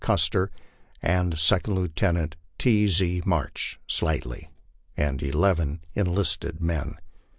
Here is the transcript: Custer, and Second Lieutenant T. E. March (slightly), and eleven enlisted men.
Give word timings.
Custer, 0.01 0.49
and 1.03 1.37
Second 1.37 1.75
Lieutenant 1.75 2.35
T. 2.57 2.85
E. 2.89 3.21
March 3.23 3.79
(slightly), 3.85 4.49
and 4.97 5.21
eleven 5.21 5.81
enlisted 5.93 6.59
men. 6.59 6.97